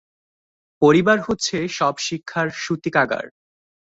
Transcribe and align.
পরিবার 0.81 1.17
হচ্ছে 1.21 1.57
সব 1.69 1.95
শিক্ষার 1.97 2.47
সূতিকাগার। 2.63 3.25